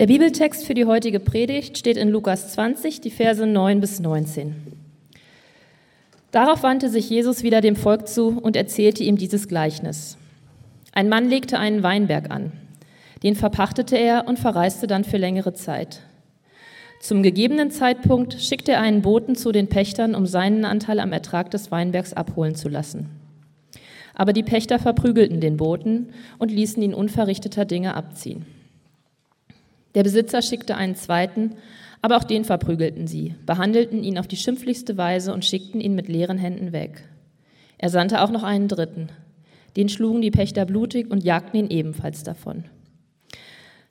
[0.00, 4.54] Der Bibeltext für die heutige Predigt steht in Lukas 20, die Verse 9 bis 19.
[6.30, 10.16] Darauf wandte sich Jesus wieder dem Volk zu und erzählte ihm dieses Gleichnis.
[10.92, 12.50] Ein Mann legte einen Weinberg an.
[13.22, 16.00] Den verpachtete er und verreiste dann für längere Zeit.
[17.02, 21.50] Zum gegebenen Zeitpunkt schickte er einen Boten zu den Pächtern, um seinen Anteil am Ertrag
[21.50, 23.10] des Weinbergs abholen zu lassen.
[24.14, 28.46] Aber die Pächter verprügelten den Boten und ließen ihn unverrichteter Dinge abziehen.
[29.94, 31.56] Der Besitzer schickte einen zweiten,
[32.02, 36.08] aber auch den verprügelten sie, behandelten ihn auf die schimpflichste Weise und schickten ihn mit
[36.08, 37.04] leeren Händen weg.
[37.78, 39.08] Er sandte auch noch einen dritten.
[39.76, 42.64] Den schlugen die Pächter blutig und jagten ihn ebenfalls davon.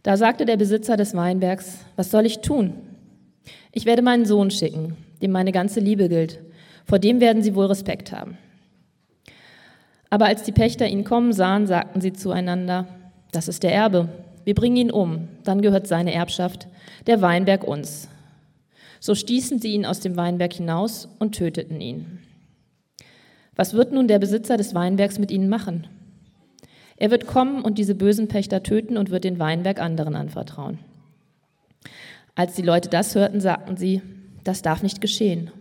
[0.03, 2.73] Da sagte der Besitzer des Weinbergs, was soll ich tun?
[3.71, 6.39] Ich werde meinen Sohn schicken, dem meine ganze Liebe gilt.
[6.85, 8.38] Vor dem werden sie wohl Respekt haben.
[10.09, 12.88] Aber als die Pächter ihn kommen sahen, sagten sie zueinander,
[13.31, 14.09] das ist der Erbe.
[14.49, 16.70] Wir bringen ihn um, dann gehört seine Erbschaft,
[17.05, 18.09] der Weinberg uns.
[18.99, 22.17] So stießen sie ihn aus dem Weinberg hinaus und töteten ihn.
[23.56, 25.86] Was wird nun der Besitzer des Weinbergs mit ihnen machen?
[26.97, 30.80] Er wird kommen und diese bösen Pächter töten und wird den Weinberg anderen anvertrauen.
[32.34, 34.02] Als die Leute das hörten, sagten sie,
[34.44, 35.52] das darf nicht geschehen.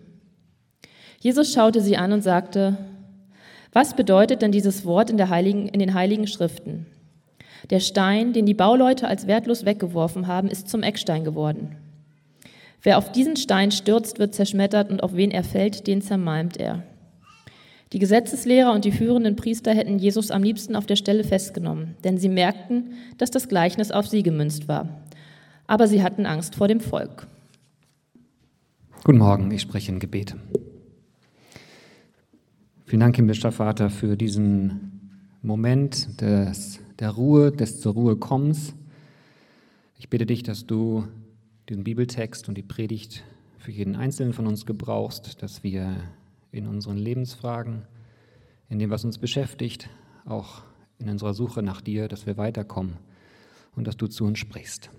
[1.20, 2.78] Jesus schaute sie an und sagte,
[3.70, 6.86] was bedeutet denn dieses Wort in, Heiligen, in den heiligen Schriften?
[7.70, 11.76] Der Stein, den die Bauleute als wertlos weggeworfen haben, ist zum Eckstein geworden.
[12.82, 16.84] Wer auf diesen Stein stürzt, wird zerschmettert und auf wen er fällt, den zermalmt er.
[17.92, 22.18] Die Gesetzeslehrer und die führenden Priester hätten Jesus am liebsten auf der Stelle festgenommen, denn
[22.18, 25.00] sie merkten, dass das Gleichnis auf sie gemünzt war
[25.68, 27.28] aber sie hatten Angst vor dem Volk.
[29.04, 30.34] Guten Morgen, ich spreche in Gebet.
[32.86, 38.74] Vielen Dank, himmlischer Vater, für diesen Moment des, der Ruhe, des zur Ruhe kommens.
[39.98, 41.06] Ich bitte dich, dass du
[41.68, 43.24] diesen Bibeltext und die Predigt
[43.58, 45.96] für jeden Einzelnen von uns gebrauchst, dass wir
[46.50, 47.82] in unseren Lebensfragen,
[48.68, 49.88] in dem, was uns beschäftigt,
[50.24, 50.62] auch
[50.98, 52.96] in unserer Suche nach dir, dass wir weiterkommen
[53.76, 54.90] und dass du zu uns sprichst.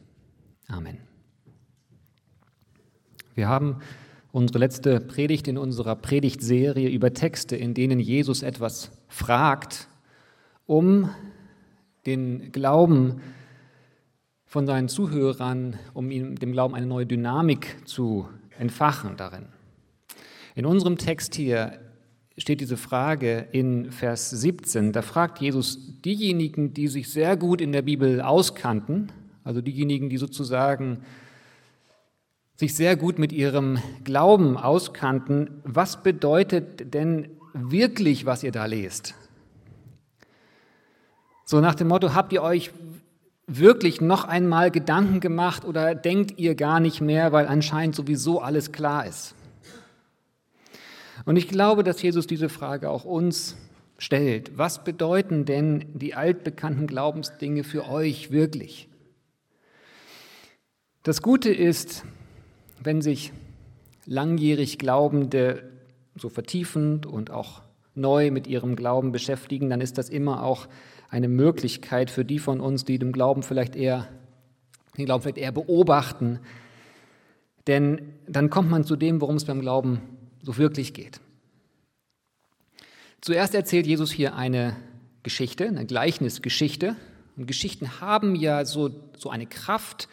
[0.68, 0.98] Amen.
[3.36, 3.78] Wir haben
[4.32, 9.88] unsere letzte Predigt in unserer Predigtserie über Texte, in denen Jesus etwas fragt,
[10.66, 11.10] um
[12.06, 13.22] den Glauben
[14.46, 18.28] von seinen Zuhörern, um ihm dem Glauben eine neue Dynamik zu
[18.58, 19.46] entfachen darin.
[20.56, 21.80] In unserem Text hier
[22.38, 24.92] steht diese Frage in Vers 17.
[24.92, 29.12] Da fragt Jesus diejenigen, die sich sehr gut in der Bibel auskannten,
[29.44, 31.00] also diejenigen, die sozusagen
[32.56, 39.16] sich sehr gut mit ihrem Glauben auskannten, was bedeutet denn wirklich, was ihr da lest?
[41.50, 42.70] So nach dem Motto, habt ihr euch
[43.48, 48.72] wirklich noch einmal Gedanken gemacht oder denkt ihr gar nicht mehr, weil anscheinend sowieso alles
[48.72, 49.34] klar ist?
[51.26, 53.58] Und ich glaube, dass Jesus diese Frage auch uns
[53.98, 54.60] stellt.
[54.60, 58.88] Was bedeuten denn die altbekannten Glaubensdinge für euch wirklich?
[61.02, 62.06] Das Gute ist,
[62.84, 63.34] wenn sich
[64.06, 65.68] langjährig Glaubende
[66.16, 67.64] so vertiefend und auch
[68.00, 70.68] neu mit ihrem Glauben beschäftigen, dann ist das immer auch
[71.10, 74.08] eine Möglichkeit für die von uns, die dem Glauben vielleicht eher,
[74.98, 76.40] den Glauben vielleicht eher beobachten.
[77.68, 80.02] Denn dann kommt man zu dem, worum es beim Glauben
[80.42, 81.20] so wirklich geht.
[83.22, 84.78] Zuerst erzählt Jesus hier eine
[85.24, 86.96] Geschichte, eine Gleichnisgeschichte.
[87.36, 90.08] Und Geschichten haben ja so, so eine Kraft,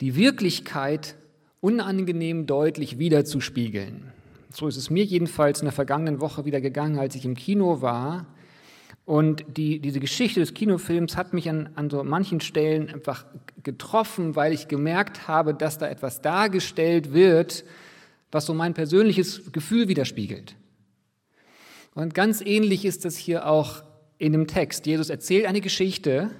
[0.00, 1.16] die Wirklichkeit
[1.60, 4.13] unangenehm deutlich wiederzuspiegeln.
[4.54, 7.82] So ist es mir jedenfalls in der vergangenen Woche wieder gegangen, als ich im Kino
[7.82, 8.26] war.
[9.04, 13.26] Und die, diese Geschichte des Kinofilms hat mich an, an so manchen Stellen einfach
[13.62, 17.64] getroffen, weil ich gemerkt habe, dass da etwas dargestellt wird,
[18.30, 20.54] was so mein persönliches Gefühl widerspiegelt.
[21.94, 23.82] Und ganz ähnlich ist das hier auch
[24.18, 24.86] in dem Text.
[24.86, 26.30] Jesus erzählt eine Geschichte,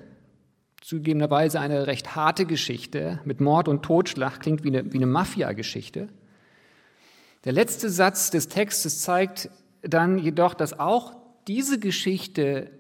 [0.81, 6.09] zugegebenerweise eine recht harte Geschichte mit Mord und Totschlag, klingt wie eine, wie eine Mafia-Geschichte.
[7.45, 9.51] Der letzte Satz des Textes zeigt
[9.83, 11.15] dann jedoch, dass auch
[11.47, 12.71] diese Geschichte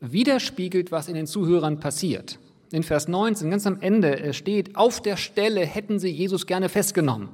[0.00, 2.38] widerspiegelt, was in den Zuhörern passiert.
[2.70, 7.28] In Vers 19, ganz am Ende steht, auf der Stelle hätten sie Jesus gerne festgenommen.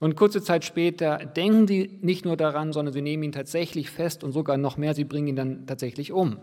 [0.00, 4.24] Und kurze Zeit später denken sie nicht nur daran, sondern sie nehmen ihn tatsächlich fest
[4.24, 6.38] und sogar noch mehr, sie bringen ihn dann tatsächlich um.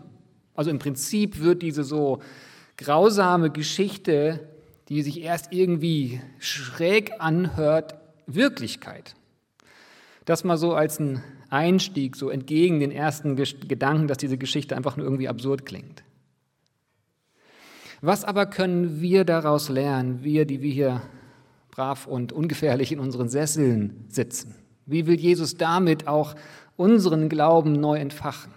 [0.54, 2.20] Also im Prinzip wird diese so
[2.76, 4.48] grausame Geschichte,
[4.88, 9.14] die sich erst irgendwie schräg anhört, Wirklichkeit.
[10.24, 14.96] Das mal so als ein Einstieg, so entgegen den ersten Gedanken, dass diese Geschichte einfach
[14.96, 16.02] nur irgendwie absurd klingt.
[18.00, 21.02] Was aber können wir daraus lernen, wir, die wir hier
[21.70, 24.56] brav und ungefährlich in unseren Sesseln sitzen?
[24.86, 26.34] Wie will Jesus damit auch
[26.76, 28.52] unseren Glauben neu entfachen?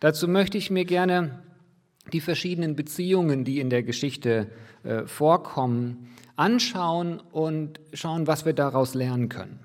[0.00, 1.42] Dazu möchte ich mir gerne
[2.12, 4.50] die verschiedenen Beziehungen, die in der Geschichte
[4.84, 6.08] äh, vorkommen,
[6.38, 9.60] anschauen und schauen, was wir daraus lernen können.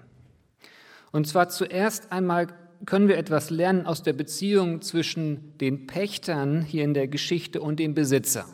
[1.11, 2.47] Und zwar zuerst einmal
[2.85, 7.79] können wir etwas lernen aus der Beziehung zwischen den Pächtern hier in der Geschichte und
[7.79, 8.45] dem Besitzer.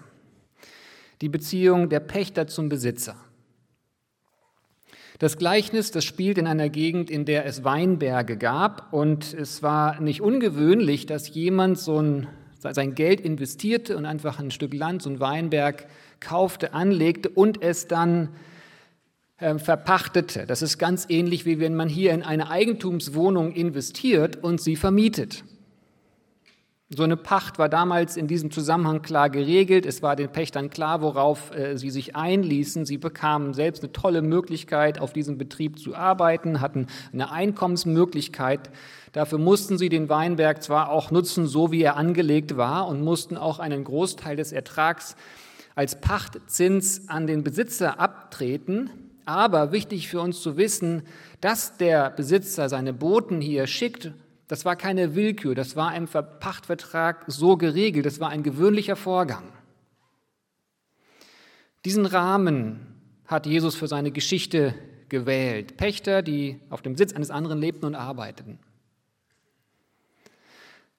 [1.21, 3.15] Die Beziehung der Pächter zum Besitzer.
[5.17, 9.99] Das Gleichnis, das spielt in einer Gegend, in der es Weinberge gab und es war
[9.99, 12.27] nicht ungewöhnlich, dass jemand so ein,
[12.59, 15.87] sein Geld investierte und einfach ein Stück Land, so ein Weinberg
[16.19, 18.29] kaufte, anlegte und es dann
[19.37, 20.45] äh, verpachtete.
[20.45, 25.43] Das ist ganz ähnlich, wie wenn man hier in eine Eigentumswohnung investiert und sie vermietet.
[26.91, 29.85] So eine Pacht war damals in diesem Zusammenhang klar geregelt.
[29.85, 32.83] Es war den Pächtern klar, worauf äh, sie sich einließen.
[32.83, 38.71] Sie bekamen selbst eine tolle Möglichkeit, auf diesem Betrieb zu arbeiten, hatten eine Einkommensmöglichkeit.
[39.11, 43.37] Dafür mussten sie den Weinberg zwar auch nutzen, so wie er angelegt war, und mussten
[43.37, 45.15] auch einen Großteil des Ertrags
[45.79, 48.89] als Pachtzins an den Besitzer abtreten.
[49.25, 51.03] Aber wichtig für uns zu wissen,
[51.41, 54.11] dass der Besitzer seine Boten hier schickt
[54.49, 59.43] das war keine Willkür, das war im Pachtvertrag so geregelt, das war ein gewöhnlicher Vorgang.
[61.85, 62.79] Diesen Rahmen
[63.27, 64.73] hat Jesus für seine Geschichte
[65.07, 65.77] gewählt.
[65.77, 68.57] Pächter, die auf dem Sitz eines anderen lebten und arbeiteten.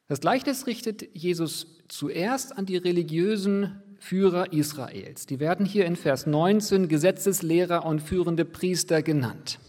[0.06, 5.26] Das Gleichnis richtet Jesus zuerst an die religiösen Führer Israels.
[5.26, 9.60] Die werden hier in Vers 19 Gesetzeslehrer und führende Priester genannt.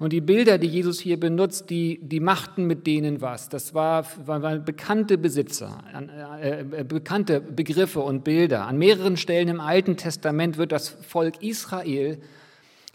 [0.00, 3.48] Und die Bilder, die Jesus hier benutzt, die, die machten mit denen was.
[3.48, 5.84] Das war, waren bekannte Besitzer,
[6.42, 8.66] äh, äh, bekannte Begriffe und Bilder.
[8.66, 12.18] An mehreren Stellen im Alten Testament wird das Volk Israel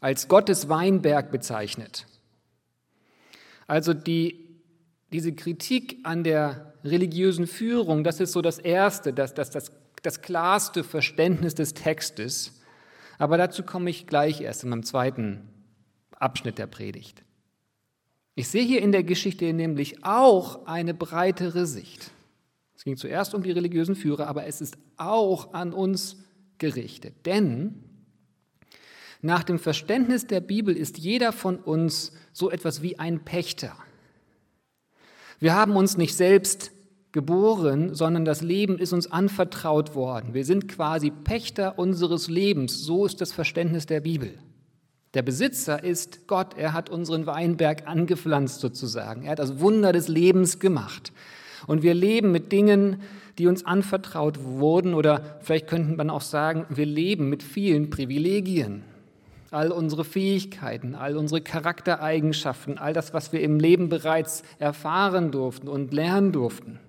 [0.02, 2.06] als Gottes Weinberg bezeichnet.
[3.66, 4.60] Also die,
[5.14, 9.72] diese Kritik an der religiösen Führung, das ist so das erste, das, das, das,
[10.06, 12.62] das klarste Verständnis des Textes.
[13.18, 15.50] Aber dazu komme ich gleich erst in meinem zweiten
[16.12, 17.24] Abschnitt der Predigt.
[18.36, 22.12] Ich sehe hier in der Geschichte nämlich auch eine breitere Sicht.
[22.76, 26.18] Es ging zuerst um die religiösen Führer, aber es ist auch an uns
[26.58, 27.26] gerichtet.
[27.26, 27.82] Denn
[29.22, 33.76] nach dem Verständnis der Bibel ist jeder von uns so etwas wie ein Pächter.
[35.40, 36.72] Wir haben uns nicht selbst
[37.16, 40.34] geboren, sondern das Leben ist uns anvertraut worden.
[40.34, 42.84] Wir sind quasi Pächter unseres Lebens.
[42.84, 44.34] So ist das Verständnis der Bibel.
[45.14, 46.58] Der Besitzer ist Gott.
[46.58, 49.24] Er hat unseren Weinberg angepflanzt sozusagen.
[49.24, 51.14] Er hat das Wunder des Lebens gemacht.
[51.68, 53.02] Und wir leben mit Dingen,
[53.38, 58.84] die uns anvertraut wurden oder vielleicht könnte man auch sagen, wir leben mit vielen Privilegien.
[59.52, 65.70] All unsere Fähigkeiten, all unsere Charaktereigenschaften, all das, was wir im Leben bereits erfahren durften
[65.70, 66.80] und lernen durften.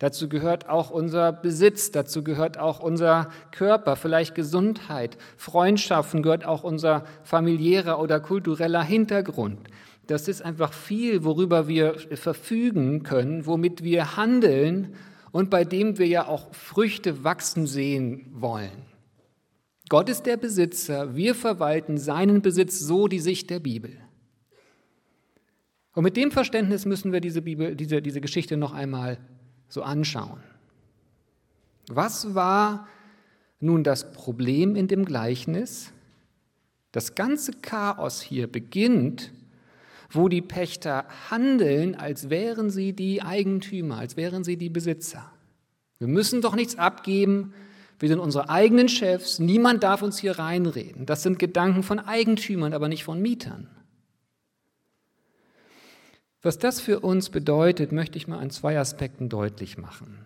[0.00, 6.64] Dazu gehört auch unser Besitz, dazu gehört auch unser Körper, vielleicht Gesundheit, Freundschaften, gehört auch
[6.64, 9.58] unser familiärer oder kultureller Hintergrund.
[10.06, 14.94] Das ist einfach viel, worüber wir verfügen können, womit wir handeln
[15.32, 18.86] und bei dem wir ja auch Früchte wachsen sehen wollen.
[19.90, 23.98] Gott ist der Besitzer, wir verwalten seinen Besitz, so die Sicht der Bibel.
[25.92, 29.18] Und mit dem Verständnis müssen wir diese, Bibel, diese, diese Geschichte noch einmal
[29.70, 30.42] so anschauen.
[31.88, 32.86] Was war
[33.58, 35.92] nun das Problem in dem Gleichnis?
[36.92, 39.32] Das ganze Chaos hier beginnt,
[40.10, 45.30] wo die Pächter handeln, als wären sie die Eigentümer, als wären sie die Besitzer.
[45.98, 47.54] Wir müssen doch nichts abgeben,
[48.00, 51.06] wir sind unsere eigenen Chefs, niemand darf uns hier reinreden.
[51.06, 53.68] Das sind Gedanken von Eigentümern, aber nicht von Mietern.
[56.42, 60.24] Was das für uns bedeutet, möchte ich mal an zwei Aspekten deutlich machen.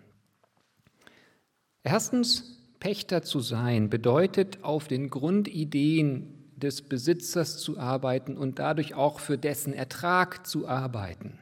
[1.82, 9.18] Erstens, Pächter zu sein bedeutet, auf den Grundideen des Besitzers zu arbeiten und dadurch auch
[9.18, 11.38] für dessen Ertrag zu arbeiten.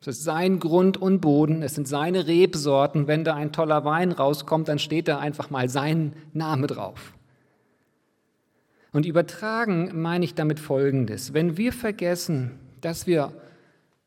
[0.00, 3.08] Es ist sein Grund und Boden, es sind seine Rebsorten.
[3.08, 7.14] Wenn da ein toller Wein rauskommt, dann steht da einfach mal sein Name drauf.
[8.92, 11.34] Und übertragen meine ich damit Folgendes.
[11.34, 13.32] Wenn wir vergessen, dass wir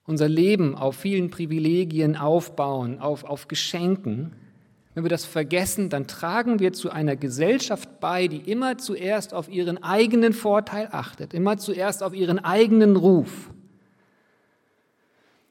[0.05, 4.33] unser Leben auf vielen Privilegien aufbauen, auf, auf Geschenken,
[4.93, 9.47] wenn wir das vergessen, dann tragen wir zu einer Gesellschaft bei, die immer zuerst auf
[9.47, 13.51] ihren eigenen Vorteil achtet, immer zuerst auf ihren eigenen Ruf.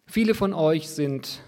[0.06, 1.42] Viele von euch sind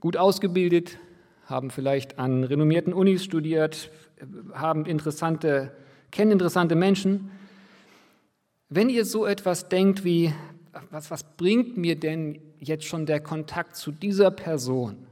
[0.00, 0.98] gut ausgebildet,
[1.44, 3.90] haben vielleicht an renommierten Unis studiert,
[4.54, 5.72] haben interessante,
[6.10, 7.30] kennen interessante Menschen.
[8.70, 10.32] Wenn ihr so etwas denkt wie,
[10.90, 15.06] was, was bringt mir denn jetzt schon der Kontakt zu dieser Person?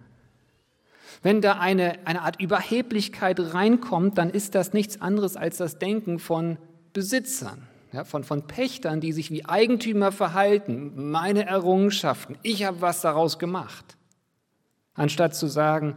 [1.23, 6.18] Wenn da eine, eine Art Überheblichkeit reinkommt, dann ist das nichts anderes als das Denken
[6.18, 6.59] von
[6.92, 11.11] Besitzern, ja, von, von Pächtern, die sich wie Eigentümer verhalten.
[11.11, 13.97] Meine Errungenschaften, ich habe was daraus gemacht.
[14.94, 15.97] Anstatt zu sagen,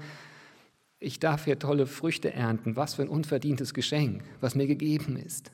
[0.99, 5.51] ich darf hier tolle Früchte ernten, was für ein unverdientes Geschenk, was mir gegeben ist.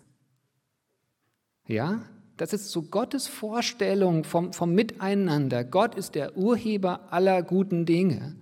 [1.67, 2.01] Ja,
[2.37, 5.63] das ist so Gottes Vorstellung vom, vom Miteinander.
[5.63, 8.35] Gott ist der Urheber aller guten Dinge.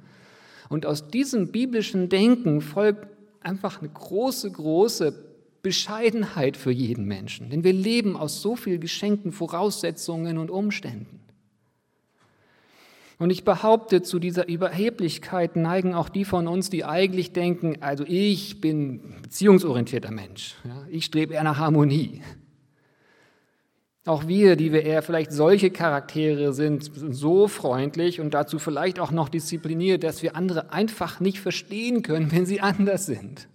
[0.69, 3.07] Und aus diesem biblischen Denken folgt
[3.41, 5.13] einfach eine große, große
[5.61, 7.49] Bescheidenheit für jeden Menschen.
[7.49, 11.19] Denn wir leben aus so viel geschenkten Voraussetzungen und Umständen.
[13.19, 18.03] Und ich behaupte, zu dieser Überheblichkeit neigen auch die von uns, die eigentlich denken, also
[18.07, 22.21] ich bin beziehungsorientierter Mensch, ja, ich strebe eher nach Harmonie.
[24.05, 28.99] Auch wir, die wir eher vielleicht solche Charaktere sind, sind so freundlich und dazu vielleicht
[28.99, 33.47] auch noch diszipliniert, dass wir andere einfach nicht verstehen können, wenn sie anders sind.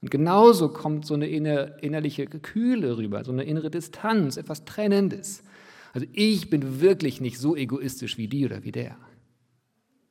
[0.00, 5.42] Und genauso kommt so eine innerliche Kühle rüber, so eine innere Distanz, etwas Trennendes.
[5.92, 8.96] Also ich bin wirklich nicht so egoistisch wie die oder wie der.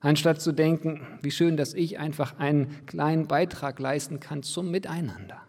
[0.02, 5.42] Anstatt zu denken, wie schön, dass ich einfach einen kleinen Beitrag leisten kann zum Miteinander.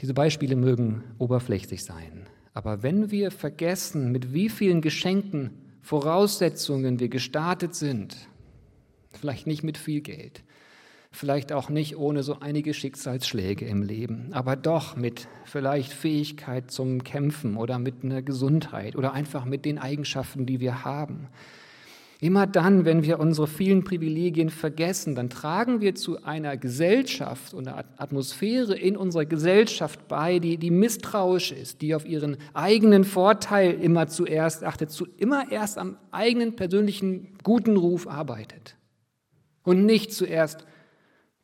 [0.00, 5.50] Diese Beispiele mögen oberflächlich sein, aber wenn wir vergessen, mit wie vielen Geschenken,
[5.82, 8.28] Voraussetzungen wir gestartet sind,
[9.12, 10.42] vielleicht nicht mit viel Geld,
[11.12, 17.04] vielleicht auch nicht ohne so einige Schicksalsschläge im Leben, aber doch mit vielleicht Fähigkeit zum
[17.04, 21.28] Kämpfen oder mit einer Gesundheit oder einfach mit den Eigenschaften, die wir haben,
[22.26, 27.68] Immer dann, wenn wir unsere vielen Privilegien vergessen, dann tragen wir zu einer Gesellschaft und
[27.68, 33.74] einer Atmosphäre in unserer Gesellschaft bei, die, die misstrauisch ist, die auf ihren eigenen Vorteil
[33.74, 38.74] immer zuerst achtet, zu immer erst am eigenen persönlichen guten Ruf arbeitet
[39.62, 40.66] und nicht zuerst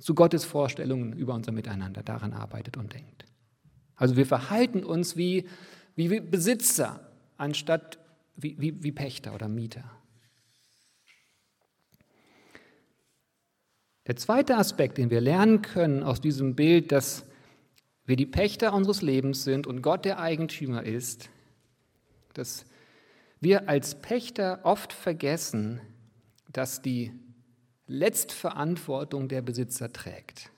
[0.00, 3.24] zu Gottes Vorstellungen über unser Miteinander daran arbeitet und denkt.
[3.94, 5.46] Also wir verhalten uns wie,
[5.94, 8.00] wie Besitzer anstatt
[8.34, 9.84] wie, wie, wie Pächter oder Mieter.
[14.06, 17.24] Der zweite Aspekt, den wir lernen können aus diesem Bild, dass
[18.04, 21.30] wir die Pächter unseres Lebens sind und Gott der Eigentümer ist,
[22.34, 22.64] dass
[23.40, 25.80] wir als Pächter oft vergessen,
[26.50, 27.12] dass die
[27.86, 30.50] Letztverantwortung der Besitzer trägt.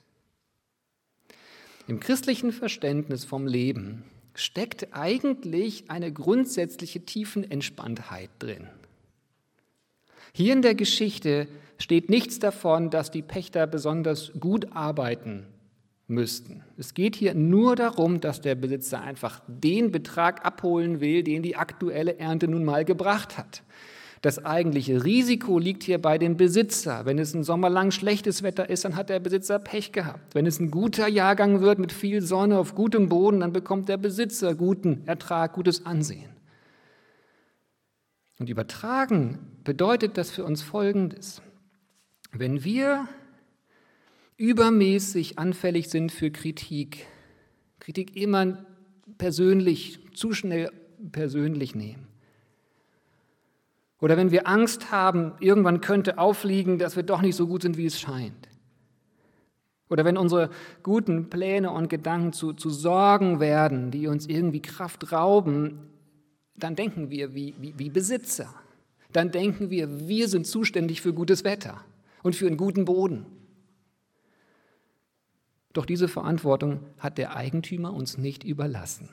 [1.87, 8.69] Im christlichen Verständnis vom Leben steckt eigentlich eine grundsätzliche Tiefenentspanntheit drin.
[10.37, 15.45] Hier in der Geschichte steht nichts davon, dass die Pächter besonders gut arbeiten
[16.07, 16.61] müssten.
[16.75, 21.55] Es geht hier nur darum, dass der Besitzer einfach den Betrag abholen will, den die
[21.55, 23.63] aktuelle Ernte nun mal gebracht hat.
[24.23, 27.05] Das eigentliche Risiko liegt hier bei dem Besitzer.
[27.05, 30.35] Wenn es ein Sommer lang schlechtes Wetter ist, dann hat der Besitzer Pech gehabt.
[30.35, 33.95] Wenn es ein guter Jahrgang wird mit viel Sonne auf gutem Boden, dann bekommt der
[33.95, 36.34] Besitzer guten Ertrag, gutes Ansehen.
[38.39, 41.41] Und übertragen bedeutet das für uns Folgendes.
[42.31, 43.07] Wenn wir
[44.37, 47.05] übermäßig anfällig sind für Kritik,
[47.79, 48.65] Kritik immer
[49.17, 50.71] persönlich, zu schnell
[51.11, 52.07] persönlich nehmen,
[54.01, 57.77] oder wenn wir Angst haben, irgendwann könnte aufliegen, dass wir doch nicht so gut sind,
[57.77, 58.49] wie es scheint.
[59.89, 60.49] Oder wenn unsere
[60.83, 65.79] guten Pläne und Gedanken zu, zu Sorgen werden, die uns irgendwie Kraft rauben,
[66.57, 68.53] dann denken wir wie, wie, wie Besitzer.
[69.11, 71.81] Dann denken wir, wir sind zuständig für gutes Wetter
[72.23, 73.25] und für einen guten Boden.
[75.73, 79.09] Doch diese Verantwortung hat der Eigentümer uns nicht überlassen.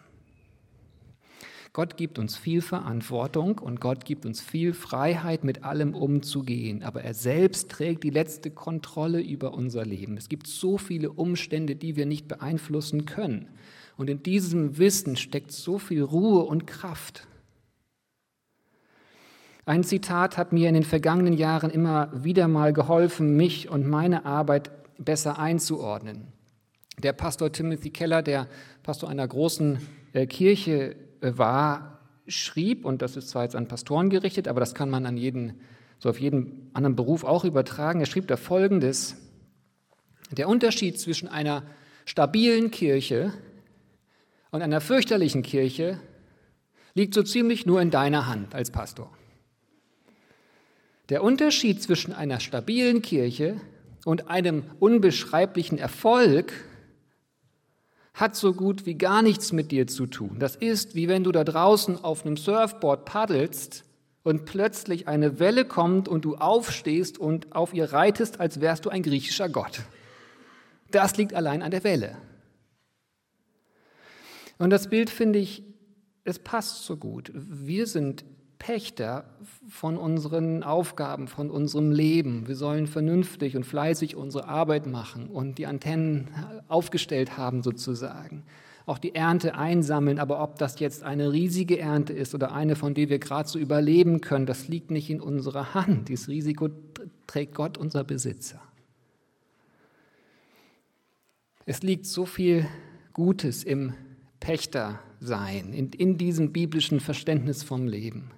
[1.72, 6.82] Gott gibt uns viel Verantwortung und Gott gibt uns viel Freiheit, mit allem umzugehen.
[6.82, 10.18] Aber er selbst trägt die letzte Kontrolle über unser Leben.
[10.18, 13.48] Es gibt so viele Umstände, die wir nicht beeinflussen können.
[13.96, 17.26] Und in diesem Wissen steckt so viel Ruhe und Kraft.
[19.64, 24.24] Ein Zitat hat mir in den vergangenen Jahren immer wieder mal geholfen, mich und meine
[24.24, 26.32] Arbeit besser einzuordnen.
[26.98, 28.48] Der Pastor Timothy Keller, der
[28.82, 29.78] Pastor einer großen
[30.12, 34.74] äh, Kirche äh, war, schrieb, und das ist zwar jetzt an Pastoren gerichtet, aber das
[34.74, 35.60] kann man an jeden,
[35.98, 38.00] so auf jeden anderen Beruf auch übertragen.
[38.00, 39.16] Er schrieb da Folgendes.
[40.32, 41.62] Der Unterschied zwischen einer
[42.04, 43.32] stabilen Kirche
[44.50, 46.00] und einer fürchterlichen Kirche
[46.94, 49.10] liegt so ziemlich nur in deiner Hand als Pastor.
[51.12, 53.60] Der Unterschied zwischen einer stabilen Kirche
[54.06, 56.54] und einem unbeschreiblichen Erfolg
[58.14, 60.38] hat so gut wie gar nichts mit dir zu tun.
[60.38, 63.84] Das ist, wie wenn du da draußen auf einem Surfboard paddelst
[64.22, 68.88] und plötzlich eine Welle kommt und du aufstehst und auf ihr reitest, als wärst du
[68.88, 69.82] ein griechischer Gott.
[70.92, 72.16] Das liegt allein an der Welle.
[74.56, 75.62] Und das Bild finde ich,
[76.24, 77.30] es passt so gut.
[77.34, 78.24] Wir sind
[78.62, 79.24] Pächter
[79.68, 82.46] von unseren Aufgaben, von unserem Leben.
[82.46, 86.28] Wir sollen vernünftig und fleißig unsere Arbeit machen und die Antennen
[86.68, 88.44] aufgestellt haben sozusagen.
[88.86, 92.94] Auch die Ernte einsammeln, aber ob das jetzt eine riesige Ernte ist oder eine, von
[92.94, 96.08] der wir gerade so überleben können, das liegt nicht in unserer Hand.
[96.08, 96.68] Dieses Risiko
[97.26, 98.60] trägt Gott, unser Besitzer.
[101.66, 102.68] Es liegt so viel
[103.12, 103.94] Gutes im
[104.38, 108.30] Pächtersein, in, in diesem biblischen Verständnis vom Leben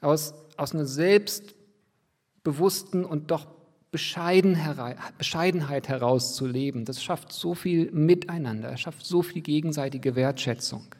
[0.00, 3.46] aus, aus einer selbstbewussten und doch
[3.90, 6.84] Bescheidenheit heraus zu leben.
[6.84, 10.94] Das schafft so viel Miteinander, schafft so viel gegenseitige Wertschätzung.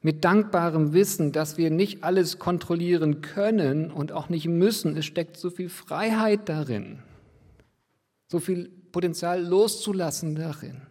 [0.00, 4.96] Mit dankbarem Wissen, dass wir nicht alles kontrollieren können und auch nicht müssen.
[4.96, 7.00] Es steckt so viel Freiheit darin,
[8.28, 10.87] so viel Potenzial loszulassen darin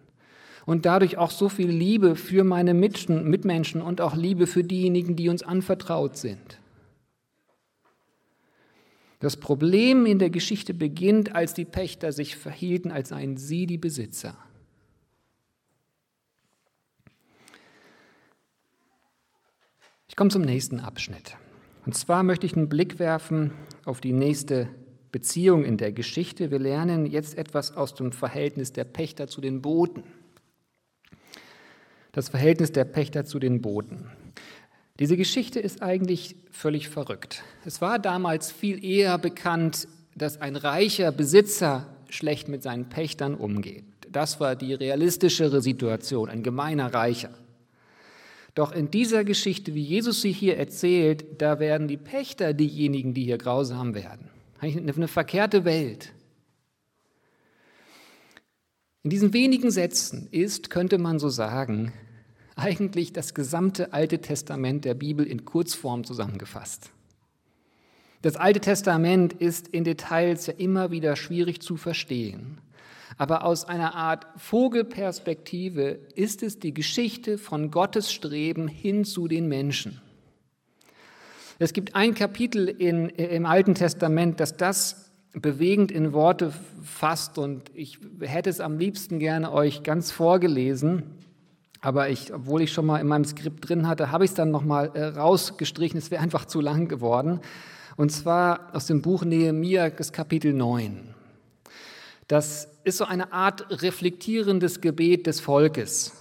[0.67, 5.29] und dadurch auch so viel Liebe für meine Mitmenschen und auch Liebe für diejenigen, die
[5.29, 6.59] uns anvertraut sind.
[9.19, 13.77] Das Problem in der Geschichte beginnt, als die Pächter sich verhielten, als seien sie die
[13.77, 14.37] Besitzer.
[20.09, 21.37] Ich komme zum nächsten Abschnitt.
[21.85, 23.51] Und zwar möchte ich einen Blick werfen
[23.85, 24.67] auf die nächste
[25.13, 26.51] Beziehung in der Geschichte.
[26.51, 30.03] Wir lernen jetzt etwas aus dem Verhältnis der Pächter zu den Boten
[32.17, 34.09] das Verhältnis der Pächter zu den Boten.
[34.99, 37.43] Diese Geschichte ist eigentlich völlig verrückt.
[37.63, 43.85] Es war damals viel eher bekannt, dass ein reicher Besitzer schlecht mit seinen Pächtern umgeht.
[44.11, 47.37] Das war die realistischere Situation, ein gemeiner Reicher.
[48.55, 53.25] Doch in dieser Geschichte, wie Jesus sie hier erzählt, da werden die Pächter diejenigen, die
[53.25, 54.31] hier grausam werden.
[54.59, 56.13] Eine verkehrte Welt.
[59.03, 61.93] In diesen wenigen Sätzen ist, könnte man so sagen,
[62.57, 66.91] eigentlich das gesamte Alte Testament der Bibel in Kurzform zusammengefasst.
[68.21, 72.57] Das Alte Testament ist in Details ja immer wieder schwierig zu verstehen.
[73.17, 79.47] Aber aus einer Art Vogelperspektive ist es die Geschichte von Gottes Streben hin zu den
[79.47, 80.01] Menschen.
[81.59, 87.71] Es gibt ein Kapitel in, im Alten Testament, das das bewegend in Worte fasst und
[87.73, 91.03] ich hätte es am liebsten gerne euch ganz vorgelesen.
[91.87, 94.51] Aber ich, obwohl ich schon mal in meinem Skript drin hatte, habe ich es dann
[94.51, 95.97] nochmal äh, rausgestrichen.
[95.97, 97.39] Es wäre einfach zu lang geworden.
[97.95, 101.15] Und zwar aus dem Buch Nehemiah, das Kapitel 9.
[102.27, 106.11] Das ist so eine Art reflektierendes Gebet des Volkes,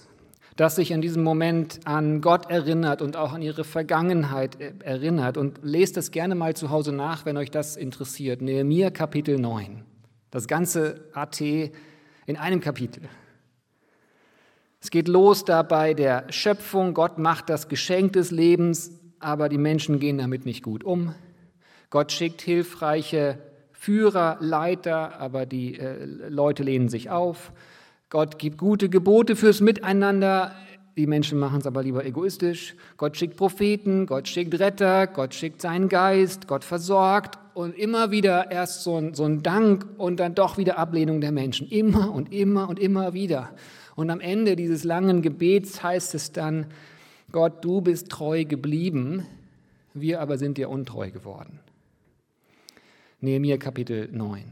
[0.55, 5.35] das sich in diesem Moment an Gott erinnert und auch an ihre Vergangenheit äh, erinnert.
[5.35, 8.41] Und lest das gerne mal zu Hause nach, wenn euch das interessiert.
[8.41, 9.83] Nehemiah Kapitel 9.
[10.31, 13.09] Das ganze AT in einem Kapitel.
[14.79, 16.93] Es geht los dabei der Schöpfung.
[16.93, 21.13] Gott macht das Geschenk des Lebens, aber die Menschen gehen damit nicht gut um.
[21.89, 23.39] Gott schickt hilfreiche
[23.71, 27.51] Führer, Leiter, aber die äh, Leute lehnen sich auf.
[28.09, 30.53] Gott gibt gute Gebote fürs Miteinander.
[30.97, 32.75] Die Menschen machen es aber lieber egoistisch.
[32.97, 38.51] Gott schickt Propheten, Gott schickt Retter, Gott schickt seinen Geist, Gott versorgt und immer wieder
[38.51, 41.67] erst so ein, so ein Dank und dann doch wieder Ablehnung der Menschen.
[41.67, 43.51] Immer und immer und immer wieder.
[43.97, 46.67] Und am Ende dieses langen Gebets heißt es dann,
[47.31, 49.25] Gott, du bist treu geblieben,
[49.95, 51.59] wir aber sind dir untreu geworden.
[53.21, 54.43] Nehemiah Kapitel 9.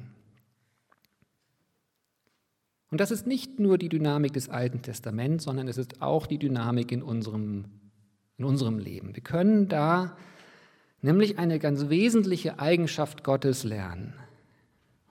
[2.90, 6.40] Und das ist nicht nur die Dynamik des Alten Testaments, sondern es ist auch die
[6.40, 7.66] Dynamik in unserem,
[8.40, 9.14] in unserem Leben.
[9.14, 10.18] Wir können da
[11.04, 14.16] nämlich eine ganz wesentliche Eigenschaft Gottes lernen.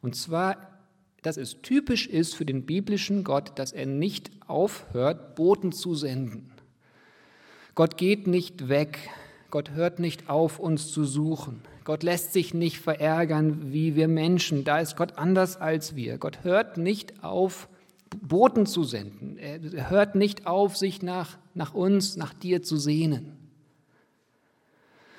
[0.02, 0.73] Und zwar
[1.24, 6.50] dass es typisch ist für den biblischen Gott, dass er nicht aufhört, Boten zu senden.
[7.74, 8.98] Gott geht nicht weg,
[9.50, 11.62] Gott hört nicht auf, uns zu suchen.
[11.84, 14.64] Gott lässt sich nicht verärgern wie wir Menschen.
[14.64, 16.18] Da ist Gott anders als wir.
[16.18, 17.68] Gott hört nicht auf,
[18.20, 19.38] Boten zu senden.
[19.38, 23.32] Er hört nicht auf, sich nach, nach uns, nach dir zu sehnen.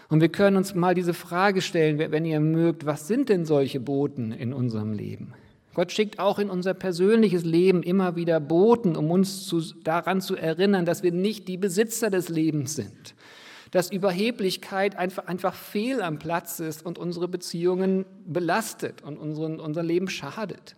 [0.08, 3.80] Und wir können uns mal diese Frage stellen, wenn ihr mögt, was sind denn solche
[3.80, 5.34] Boten in unserem Leben?
[5.76, 10.38] Gott schickt auch in unser persönliches Leben immer wieder Boten, um uns zu, daran zu
[10.38, 13.14] erinnern, dass wir nicht die Besitzer des Lebens sind,
[13.72, 19.84] dass Überheblichkeit einfach, einfach fehl am Platz ist und unsere Beziehungen belastet und unseren, unser
[19.84, 20.78] Leben schadet.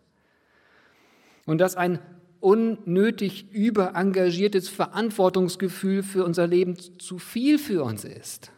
[1.45, 1.99] Und dass ein
[2.39, 8.51] unnötig überengagiertes Verantwortungsgefühl für unser Leben zu viel für uns ist.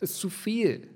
[0.00, 0.86] Es ist zu viel.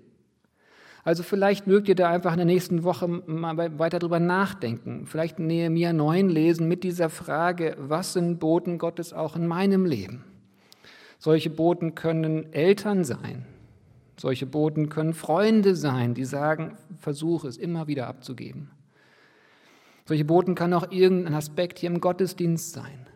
[1.05, 5.07] Also vielleicht mögt ihr da einfach in der nächsten Woche mal weiter drüber nachdenken.
[5.07, 10.25] Vielleicht Nehemiah 9 lesen mit dieser Frage, was sind Boten Gottes auch in meinem Leben?
[11.19, 13.47] Solche Boten können Eltern sein.
[14.17, 18.71] Solche Boten können Freunde sein, die sagen, versuche es immer wieder abzugeben.
[20.05, 23.07] Solche Boten kann auch irgendein Aspekt hier im Gottesdienst sein.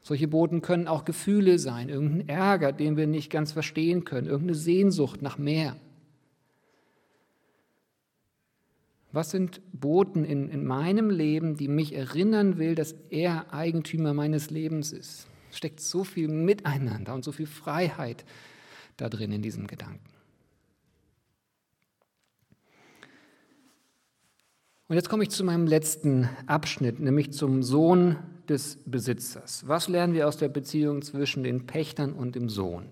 [0.00, 4.56] Solche Boten können auch Gefühle sein, irgendein Ärger, den wir nicht ganz verstehen können, irgendeine
[4.56, 5.76] Sehnsucht nach mehr.
[9.12, 14.48] Was sind Boten in, in meinem Leben, die mich erinnern will, dass er Eigentümer meines
[14.48, 15.26] Lebens ist?
[15.50, 18.24] Es steckt so viel Miteinander und so viel Freiheit
[18.96, 20.00] da drin in diesem Gedanken.
[24.88, 28.16] Und jetzt komme ich zu meinem letzten Abschnitt, nämlich zum Sohn
[28.48, 29.66] des Besitzers.
[29.66, 32.86] Was lernen wir aus der Beziehung zwischen den Pächtern und dem Sohn?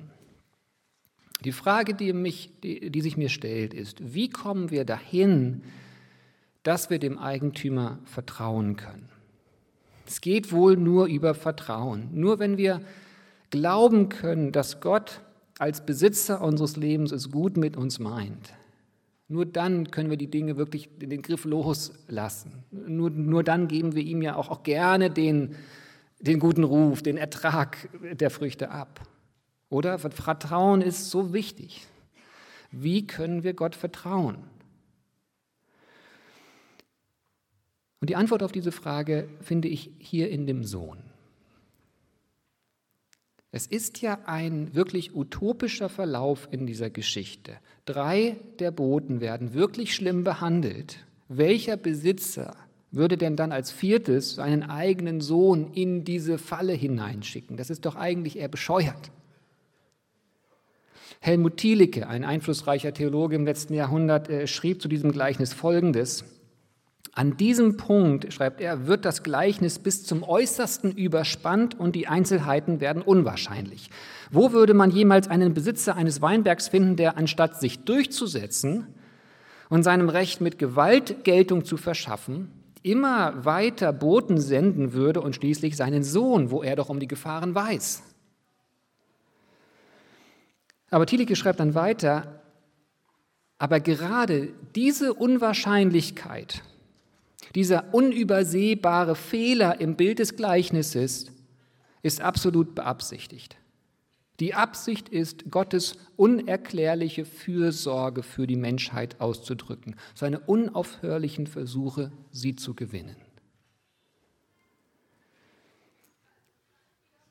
[1.45, 5.63] Die Frage, die, mich, die, die sich mir stellt, ist, wie kommen wir dahin,
[6.63, 9.09] dass wir dem Eigentümer vertrauen können?
[10.07, 12.09] Es geht wohl nur über Vertrauen.
[12.13, 12.81] Nur wenn wir
[13.51, 15.21] glauben können, dass Gott
[15.59, 18.55] als Besitzer unseres Lebens es gut mit uns meint,
[19.31, 22.65] nur dann können wir die Dinge wirklich in den Griff loslassen.
[22.73, 25.55] Nur, nur dann geben wir ihm ja auch, auch gerne den,
[26.19, 29.01] den guten Ruf, den Ertrag der Früchte ab.
[29.69, 30.01] Oder?
[30.01, 31.87] Vertrauen ist so wichtig.
[32.73, 34.39] Wie können wir Gott vertrauen?
[38.01, 40.99] Und die Antwort auf diese Frage finde ich hier in dem Sohn.
[43.53, 47.57] Es ist ja ein wirklich utopischer Verlauf in dieser Geschichte.
[47.85, 50.99] Drei der Boten werden wirklich schlimm behandelt.
[51.29, 52.57] Welcher Besitzer
[52.93, 57.57] würde denn dann als viertes seinen eigenen Sohn in diese Falle hineinschicken?
[57.57, 59.11] Das ist doch eigentlich eher bescheuert.
[61.21, 66.25] Helmut Thielicke, ein einflussreicher Theologe im letzten Jahrhundert, äh, schrieb zu diesem Gleichnis Folgendes.
[67.21, 72.81] An diesem Punkt, schreibt er, wird das Gleichnis bis zum Äußersten überspannt und die Einzelheiten
[72.81, 73.91] werden unwahrscheinlich.
[74.31, 78.87] Wo würde man jemals einen Besitzer eines Weinbergs finden, der anstatt sich durchzusetzen
[79.69, 82.53] und seinem Recht mit Gewalt Geltung zu verschaffen,
[82.83, 87.55] immer weiter Boten senden würde und schließlich seinen Sohn, wo er doch um die Gefahren
[87.55, 88.03] weiß?
[90.89, 92.41] Aber Thielicke schreibt dann weiter,
[93.59, 96.63] aber gerade diese Unwahrscheinlichkeit
[97.55, 101.33] dieser unübersehbare Fehler im Bild des Gleichnisses
[102.03, 103.57] ist absolut beabsichtigt.
[104.41, 112.75] Die Absicht ist, Gottes unerklärliche Fürsorge für die Menschheit auszudrücken, seine unaufhörlichen Versuche, sie zu
[112.75, 113.17] gewinnen.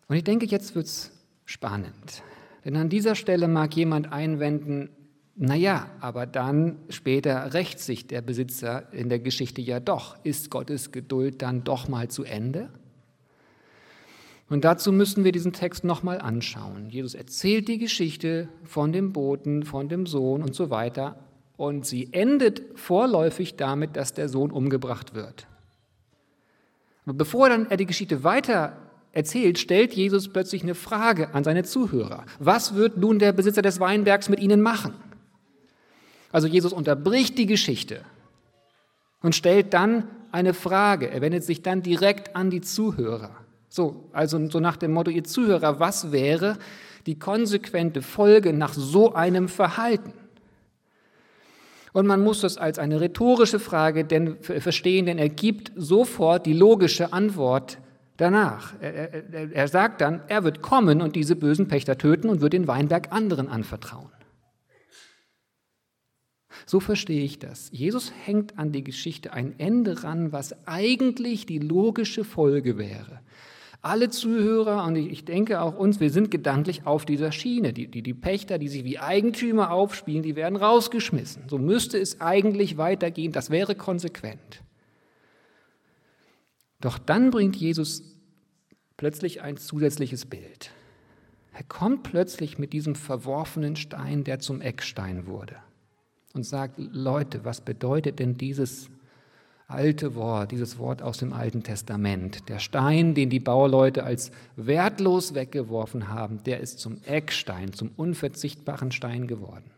[0.07, 1.11] Und ich denke, jetzt wird es
[1.45, 2.23] spannend.
[2.63, 4.89] Denn an dieser Stelle mag jemand einwenden,
[5.41, 10.17] naja, aber dann später rächt sich der Besitzer in der Geschichte ja doch.
[10.25, 12.67] Ist Gottes Geduld dann doch mal zu Ende?
[14.49, 16.89] Und dazu müssen wir diesen Text nochmal anschauen.
[16.89, 21.23] Jesus erzählt die Geschichte von dem Boten, von dem Sohn und so weiter.
[21.55, 25.47] Und sie endet vorläufig damit, dass der Sohn umgebracht wird.
[27.05, 28.75] Aber bevor dann er die Geschichte weiter
[29.13, 32.25] erzählt, stellt Jesus plötzlich eine Frage an seine Zuhörer.
[32.39, 34.93] Was wird nun der Besitzer des Weinbergs mit ihnen machen?
[36.31, 38.01] Also Jesus unterbricht die Geschichte
[39.21, 41.09] und stellt dann eine Frage.
[41.09, 43.31] Er wendet sich dann direkt an die Zuhörer.
[43.67, 46.57] So, also so nach dem Motto, ihr Zuhörer, was wäre
[47.05, 50.13] die konsequente Folge nach so einem Verhalten?
[51.91, 56.53] Und man muss das als eine rhetorische Frage denn, verstehen, denn er gibt sofort die
[56.53, 57.79] logische Antwort
[58.17, 58.73] danach.
[58.79, 62.53] Er, er, er sagt dann, er wird kommen und diese bösen Pächter töten und wird
[62.53, 64.11] den Weinberg anderen anvertrauen.
[66.69, 67.71] So verstehe ich das.
[67.73, 73.21] Jesus hängt an die Geschichte ein Ende ran, was eigentlich die logische Folge wäre.
[73.81, 77.73] Alle Zuhörer und ich denke auch uns, wir sind gedanklich auf dieser Schiene.
[77.73, 81.49] Die, die, die Pächter, die sich wie Eigentümer aufspielen, die werden rausgeschmissen.
[81.49, 83.31] So müsste es eigentlich weitergehen.
[83.31, 84.61] Das wäre konsequent.
[86.81, 88.03] Doch dann bringt Jesus
[88.95, 90.69] plötzlich ein zusätzliches Bild.
[91.51, 95.55] Er kommt plötzlich mit diesem verworfenen Stein, der zum Eckstein wurde
[96.39, 98.89] und sagt, Leute, was bedeutet denn dieses
[99.67, 102.47] alte Wort, dieses Wort aus dem Alten Testament.
[102.47, 108.91] Der Stein, den die Bauleute als wertlos weggeworfen haben, der ist zum Eckstein, zum unverzichtbaren
[108.93, 109.69] Stein geworden.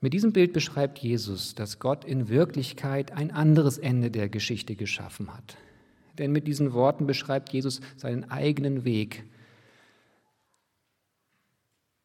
[0.00, 5.36] Mit diesem Bild beschreibt Jesus, dass Gott in Wirklichkeit ein anderes Ende der Geschichte geschaffen
[5.36, 5.56] hat.
[6.16, 9.24] Denn mit diesen Worten beschreibt Jesus seinen eigenen Weg,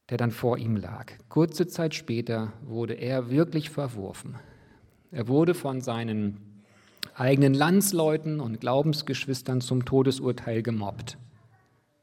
[0.10, 1.12] der dann vor ihm lag.
[1.30, 4.36] Kurze Zeit später wurde er wirklich verworfen.
[5.12, 6.64] Er wurde von seinen
[7.16, 11.18] eigenen Landsleuten und Glaubensgeschwistern zum Todesurteil gemobbt.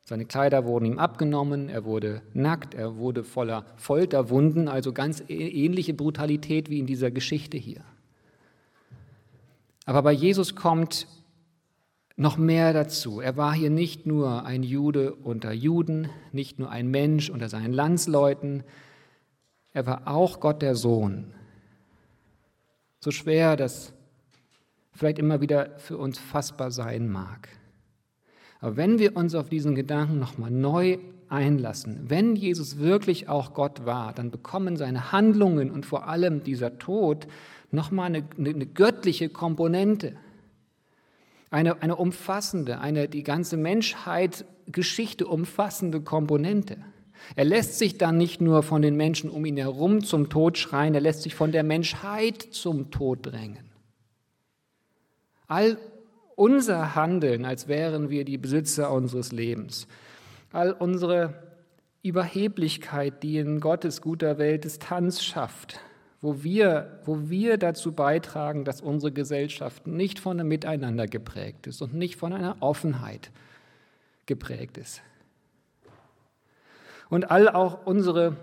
[0.04, 5.94] Seine Kleider wurden ihm abgenommen, er wurde nackt, er wurde voller Folterwunden, also ganz ähnliche
[5.94, 7.82] Brutalität wie in dieser Geschichte hier.
[9.86, 11.06] Aber bei Jesus kommt
[12.16, 13.20] noch mehr dazu.
[13.20, 17.72] Er war hier nicht nur ein Jude unter Juden, nicht nur ein Mensch unter seinen
[17.72, 18.64] Landsleuten,
[19.72, 21.32] er war auch Gott der Sohn.
[23.00, 23.92] So schwer das
[24.92, 27.48] vielleicht immer wieder für uns fassbar sein mag.
[28.60, 30.98] Aber wenn wir uns auf diesen Gedanken nochmal neu
[31.28, 36.78] einlassen, wenn Jesus wirklich auch Gott war, dann bekommen seine Handlungen und vor allem dieser
[36.78, 37.26] Tod
[37.70, 40.14] nochmal eine, eine göttliche Komponente.
[41.52, 46.78] Eine, eine umfassende, eine die ganze Menschheit Geschichte umfassende Komponente.
[47.36, 50.94] Er lässt sich dann nicht nur von den Menschen um ihn herum zum Tod schreien,
[50.94, 53.70] er lässt sich von der Menschheit zum Tod drängen.
[55.46, 55.76] All
[56.36, 59.86] unser Handeln, als wären wir die Besitzer unseres Lebens,
[60.52, 61.34] all unsere
[62.02, 65.80] Überheblichkeit, die in Gottes guter Welt Distanz schafft,
[66.22, 71.82] wo wir, wo wir dazu beitragen, dass unsere Gesellschaft nicht von einem Miteinander geprägt ist
[71.82, 73.32] und nicht von einer Offenheit
[74.26, 75.02] geprägt ist.
[77.10, 78.36] Und all auch unsere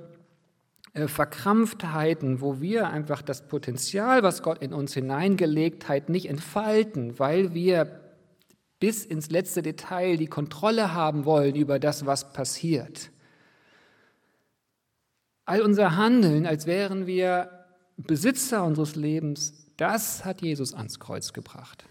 [0.93, 7.17] äh, Verkrampftheiten, wo wir einfach das Potenzial, was Gott in uns hineingelegt hat, nicht entfalten,
[7.17, 8.01] weil wir
[8.81, 13.09] bis ins letzte Detail die Kontrolle haben wollen über das, was passiert.
[15.45, 17.58] All unser Handeln, als wären wir
[18.07, 21.85] Besitzer unseres Lebens, das hat Jesus ans Kreuz gebracht.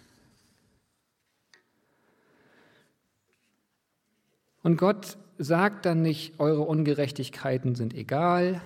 [4.63, 8.61] Und Gott sagt dann nicht, eure Ungerechtigkeiten sind egal,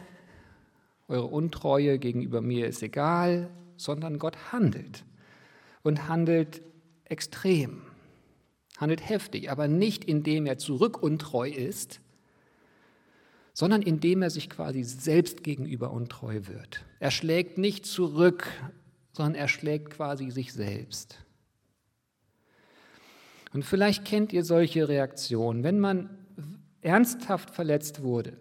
[1.08, 5.04] eure Untreue gegenüber mir ist egal, sondern Gott handelt
[5.82, 6.62] und handelt
[7.04, 7.82] extrem,
[8.78, 12.00] handelt heftig, aber nicht indem er zurückuntreu ist,
[13.52, 16.84] sondern indem er sich quasi selbst gegenüber untreu wird.
[17.00, 18.48] Er schlägt nicht zurück,
[19.12, 21.18] sondern er schlägt quasi sich selbst.
[23.52, 26.08] Und vielleicht kennt ihr solche Reaktionen, wenn man
[26.80, 28.32] ernsthaft verletzt wurde,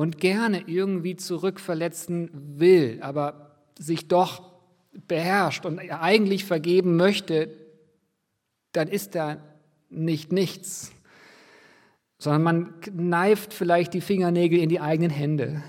[0.00, 4.50] und gerne irgendwie zurückverletzen will, aber sich doch
[5.08, 7.54] beherrscht und eigentlich vergeben möchte,
[8.72, 9.36] dann ist da
[9.90, 10.92] nicht nichts,
[12.20, 15.62] sondern man kneift vielleicht die Fingernägel in die eigenen Hände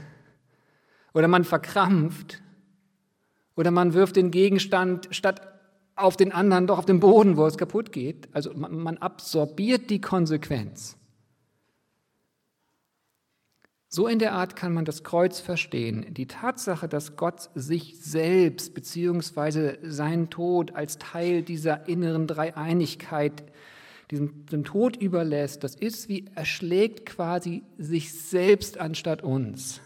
[1.14, 2.42] oder man verkrampft
[3.56, 5.42] oder man wirft den Gegenstand statt
[5.96, 8.28] auf den anderen doch auf den Boden, wo es kaputt geht.
[8.34, 10.98] Also man, man absorbiert die Konsequenz.
[13.88, 16.14] So in der Art kann man das Kreuz verstehen.
[16.14, 19.78] Die Tatsache, dass Gott sich selbst bzw.
[19.84, 23.44] seinen Tod als Teil dieser inneren Dreieinigkeit
[24.12, 29.82] diesem dem Tod überlässt, das ist wie er schlägt quasi sich selbst anstatt uns.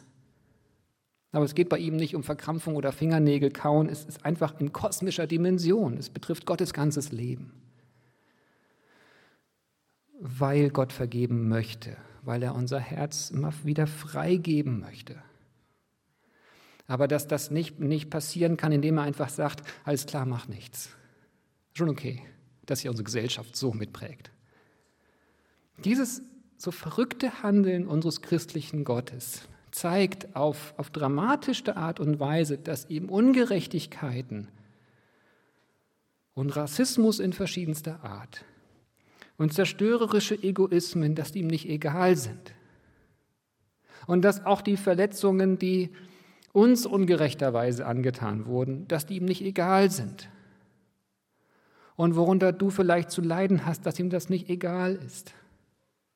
[1.31, 4.73] Aber es geht bei ihm nicht um Verkrampfung oder Fingernägel kauen, es ist einfach in
[4.73, 5.97] kosmischer Dimension.
[5.97, 7.53] Es betrifft Gottes ganzes Leben.
[10.19, 15.15] Weil Gott vergeben möchte weil er unser Herz immer wieder freigeben möchte.
[16.87, 20.89] Aber dass das nicht, nicht passieren kann, indem er einfach sagt, alles klar, mach nichts.
[21.73, 22.21] Schon okay,
[22.65, 24.31] dass hier unsere Gesellschaft so mitprägt.
[25.83, 26.21] Dieses
[26.57, 33.09] so verrückte Handeln unseres christlichen Gottes zeigt auf, auf dramatischste Art und Weise, dass ihm
[33.09, 34.47] Ungerechtigkeiten
[36.33, 38.45] und Rassismus in verschiedenster Art
[39.37, 42.53] und zerstörerische Egoismen, dass die ihm nicht egal sind.
[44.07, 45.89] Und dass auch die Verletzungen, die
[46.53, 50.29] uns ungerechterweise angetan wurden, dass die ihm nicht egal sind.
[51.95, 55.33] Und worunter du vielleicht zu leiden hast, dass ihm das nicht egal ist.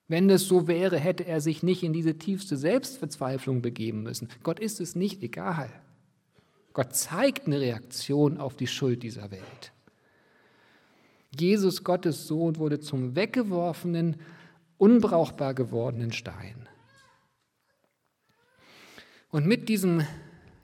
[0.07, 4.27] Wenn es so wäre, hätte er sich nicht in diese tiefste Selbstverzweiflung begeben müssen.
[4.43, 5.69] Gott ist es nicht egal.
[6.73, 9.71] Gott zeigt eine Reaktion auf die Schuld dieser Welt.
[11.37, 14.17] Jesus, Gottes Sohn, wurde zum weggeworfenen,
[14.77, 16.67] unbrauchbar gewordenen Stein.
[19.29, 20.01] Und mit diesem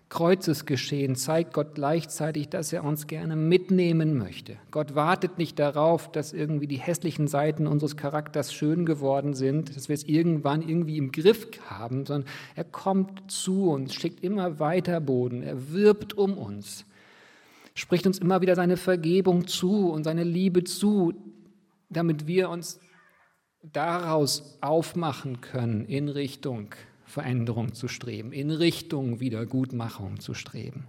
[0.10, 4.58] Kreuzesgeschehen zeigt Gott gleichzeitig, dass er uns gerne mitnehmen möchte.
[4.70, 9.90] Gott wartet nicht darauf, dass irgendwie die hässlichen Seiten unseres Charakters schön geworden sind, dass
[9.90, 15.02] wir es irgendwann irgendwie im Griff haben, sondern er kommt zu uns, schickt immer weiter
[15.02, 16.86] Boden, er wirbt um uns,
[17.74, 21.14] spricht uns immer wieder seine Vergebung zu und seine Liebe zu,
[21.90, 22.80] damit wir uns
[23.64, 26.76] daraus aufmachen können in Richtung
[27.16, 30.86] Veränderung zu streben, in Richtung Wiedergutmachung zu streben.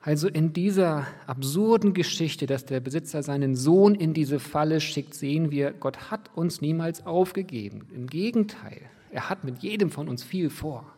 [0.00, 5.52] Also in dieser absurden Geschichte, dass der Besitzer seinen Sohn in diese Falle schickt, sehen
[5.52, 7.86] wir, Gott hat uns niemals aufgegeben.
[7.94, 10.92] Im Gegenteil, er hat mit jedem von uns viel vor.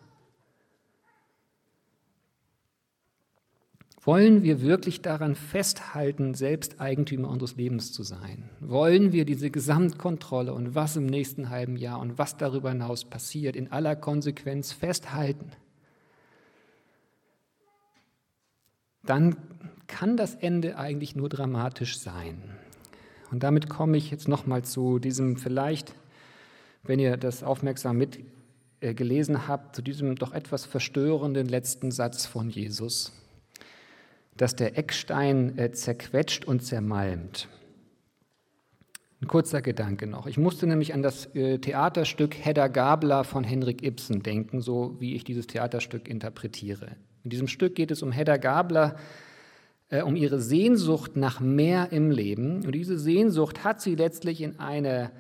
[4.07, 8.49] Wollen wir wirklich daran festhalten, selbst Eigentümer unseres Lebens zu sein?
[8.61, 13.57] Wollen wir diese Gesamtkontrolle und was im nächsten halben Jahr und was darüber hinaus passiert,
[13.57, 15.51] in aller Konsequenz festhalten?
[19.05, 19.37] Dann
[19.89, 22.41] kann das Ende eigentlich nur dramatisch sein.
[23.33, 25.95] Und damit komme ich jetzt nochmal zu diesem vielleicht,
[26.85, 33.13] wenn ihr das aufmerksam mitgelesen habt, zu diesem doch etwas verstörenden letzten Satz von Jesus
[34.37, 37.49] dass der Eckstein äh, zerquetscht und zermalmt.
[39.21, 40.27] Ein kurzer Gedanke noch.
[40.27, 45.15] Ich musste nämlich an das äh, Theaterstück Hedda Gabler von Henrik Ibsen denken, so wie
[45.15, 46.97] ich dieses Theaterstück interpretiere.
[47.25, 48.97] In diesem Stück geht es um Hedda Gabler,
[49.89, 52.65] äh, um ihre Sehnsucht nach mehr im Leben.
[52.67, 55.11] Und diese Sehnsucht hat sie letztlich in eine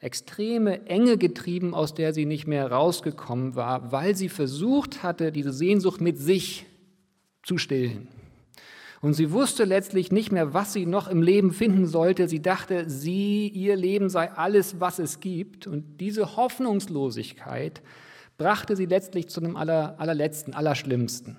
[0.00, 5.52] extreme Enge getrieben, aus der sie nicht mehr rausgekommen war, weil sie versucht hatte, diese
[5.52, 6.66] Sehnsucht mit sich
[7.42, 8.08] zu stillen.
[9.04, 12.26] Und sie wusste letztlich nicht mehr, was sie noch im Leben finden sollte.
[12.26, 15.66] Sie dachte, sie, ihr Leben sei alles, was es gibt.
[15.66, 17.82] Und diese Hoffnungslosigkeit
[18.38, 21.36] brachte sie letztlich zu dem aller, allerletzten, allerschlimmsten.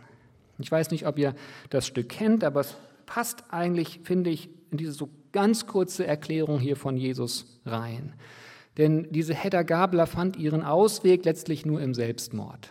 [0.59, 1.33] Ich weiß nicht, ob ihr
[1.71, 6.59] das Stück kennt, aber es passt eigentlich, finde ich, in diese so ganz kurze Erklärung
[6.59, 8.13] hier von Jesus rein.
[8.77, 12.69] Denn diese Hedda Gabler fand ihren Ausweg letztlich nur im Selbstmord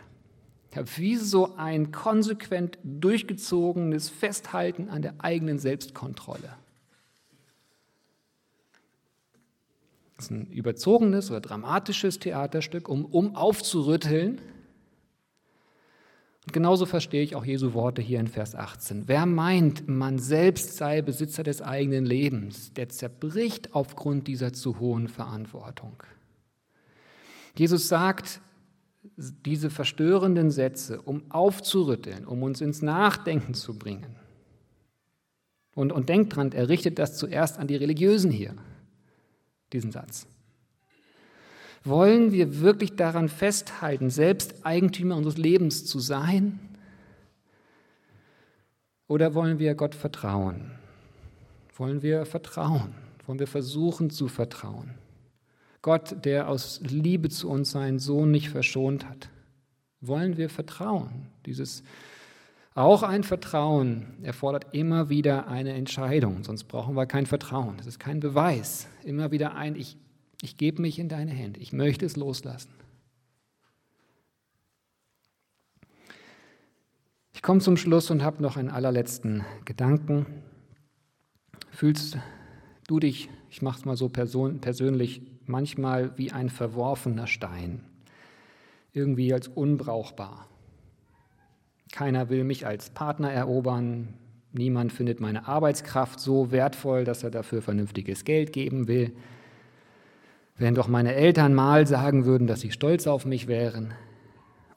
[0.96, 6.56] wie so ein konsequent durchgezogenes Festhalten an der eigenen Selbstkontrolle.
[10.16, 14.40] Das ist ein überzogenes oder dramatisches Theaterstück, um, um aufzurütteln.
[16.46, 19.08] Und genauso verstehe ich auch Jesu Worte hier in Vers 18.
[19.08, 25.08] Wer meint, man selbst sei Besitzer des eigenen Lebens, der zerbricht aufgrund dieser zu hohen
[25.08, 26.02] Verantwortung.
[27.56, 28.40] Jesus sagt,
[29.16, 34.16] diese verstörenden Sätze, um aufzurütteln, um uns ins Nachdenken zu bringen.
[35.74, 38.55] Und, und denkt dran, er richtet das zuerst an die Religiösen hier,
[39.72, 40.27] diesen Satz.
[41.85, 46.59] Wollen wir wirklich daran festhalten, selbst Eigentümer unseres Lebens zu sein?
[49.07, 50.70] Oder wollen wir Gott vertrauen?
[51.77, 52.94] Wollen wir vertrauen?
[53.27, 54.94] Wollen wir versuchen zu vertrauen?
[55.85, 59.29] Gott, der aus Liebe zu uns seinen Sohn nicht verschont hat.
[60.01, 61.27] Wollen wir vertrauen?
[61.44, 61.83] Dieses
[62.73, 67.77] auch ein Vertrauen erfordert immer wieder eine Entscheidung, sonst brauchen wir kein Vertrauen.
[67.77, 68.88] Das ist kein Beweis.
[69.05, 69.99] Immer wieder ein, ich,
[70.40, 72.73] ich gebe mich in deine Hände, ich möchte es loslassen.
[77.35, 80.25] Ich komme zum Schluss und habe noch einen allerletzten Gedanken.
[81.73, 82.16] Fühlst
[82.88, 87.80] du dich, ich mache es mal so persönlich, manchmal wie ein verworfener Stein,
[88.92, 90.48] irgendwie als unbrauchbar.
[91.92, 94.14] Keiner will mich als Partner erobern,
[94.52, 99.12] niemand findet meine Arbeitskraft so wertvoll, dass er dafür vernünftiges Geld geben will.
[100.57, 103.94] Wenn doch meine Eltern mal sagen würden, dass sie stolz auf mich wären,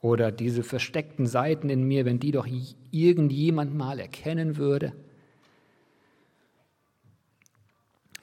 [0.01, 2.47] oder diese versteckten Seiten in mir, wenn die doch
[2.91, 4.93] irgendjemand mal erkennen würde.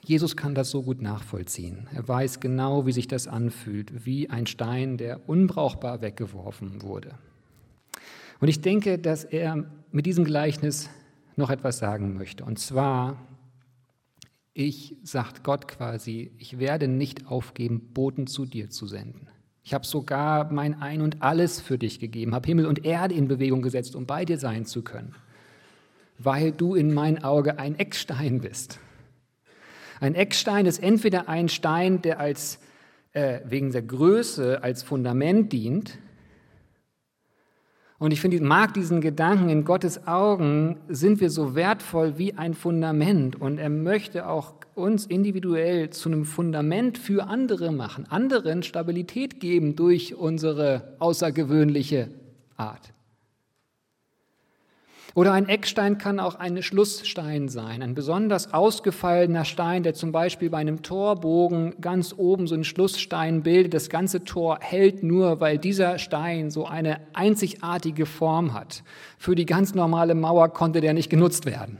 [0.07, 1.87] Jesus kann das so gut nachvollziehen.
[1.93, 7.15] Er weiß genau, wie sich das anfühlt, wie ein Stein, der unbrauchbar weggeworfen wurde.
[8.39, 10.89] Und ich denke, dass er mit diesem Gleichnis
[11.35, 12.45] noch etwas sagen möchte.
[12.45, 13.17] Und zwar,
[14.53, 19.27] ich, sagt Gott quasi, ich werde nicht aufgeben, Boten zu dir zu senden.
[19.63, 23.27] Ich habe sogar mein Ein und alles für dich gegeben, habe Himmel und Erde in
[23.27, 25.15] Bewegung gesetzt, um bei dir sein zu können,
[26.19, 28.79] weil du in mein Auge ein Eckstein bist.
[30.05, 32.59] Ein Eckstein ist entweder ein Stein, der als,
[33.13, 35.97] äh, wegen der Größe als Fundament dient.
[37.97, 42.53] Und ich finde, mag diesen Gedanken, in Gottes Augen sind wir so wertvoll wie ein
[42.53, 43.35] Fundament.
[43.41, 49.75] Und er möchte auch uns individuell zu einem Fundament für andere machen, anderen Stabilität geben
[49.75, 52.09] durch unsere außergewöhnliche
[52.57, 52.93] Art,
[55.15, 60.49] Oder ein Eckstein kann auch ein Schlussstein sein, ein besonders ausgefallener Stein, der zum Beispiel
[60.49, 63.73] bei einem Torbogen ganz oben so einen Schlussstein bildet.
[63.73, 68.83] Das ganze Tor hält nur, weil dieser Stein so eine einzigartige Form hat.
[69.17, 71.79] Für die ganz normale Mauer konnte der nicht genutzt werden.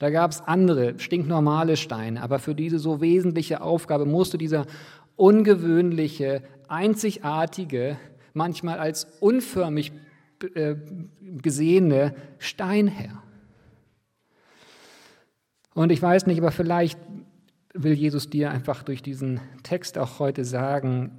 [0.00, 4.66] Da gab es andere, stinknormale Steine, aber für diese so wesentliche Aufgabe musste dieser
[5.14, 7.98] ungewöhnliche, einzigartige,
[8.34, 9.92] manchmal als unförmig
[10.40, 13.22] gesehene Stein her.
[15.74, 16.98] Und ich weiß nicht, aber vielleicht
[17.72, 21.12] will Jesus dir einfach durch diesen Text auch heute sagen,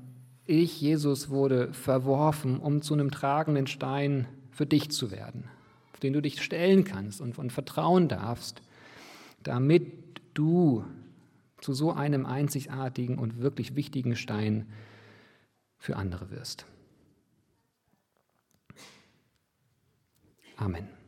[0.46, 5.46] ich, Jesus, wurde verworfen, um zu einem tragenden Stein für dich zu werden,
[5.94, 8.62] auf den du dich stellen kannst und von vertrauen darfst,
[9.44, 9.84] damit
[10.34, 10.84] du
[11.62, 14.68] zu so einem einzigartigen und wirklich wichtigen Stein
[15.78, 16.66] für andere wirst.
[20.62, 20.99] Amen.